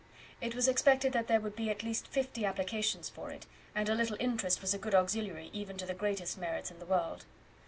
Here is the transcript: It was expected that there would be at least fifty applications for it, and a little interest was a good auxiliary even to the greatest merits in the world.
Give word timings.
It 0.41 0.55
was 0.55 0.67
expected 0.67 1.13
that 1.13 1.27
there 1.27 1.39
would 1.39 1.55
be 1.55 1.69
at 1.69 1.83
least 1.83 2.07
fifty 2.07 2.43
applications 2.43 3.07
for 3.07 3.29
it, 3.29 3.45
and 3.75 3.87
a 3.87 3.93
little 3.93 4.17
interest 4.19 4.59
was 4.59 4.73
a 4.73 4.79
good 4.79 4.95
auxiliary 4.95 5.51
even 5.53 5.77
to 5.77 5.85
the 5.85 5.93
greatest 5.93 6.39
merits 6.39 6.71
in 6.71 6.79
the 6.79 6.87
world. 6.87 7.25